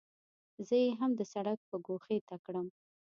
زه 0.67 0.75
یې 0.83 0.89
هم 0.99 1.11
د 1.19 1.21
سړک 1.33 1.59
ګوښې 1.85 2.17
ته 2.27 2.35
کړم. 2.45 2.67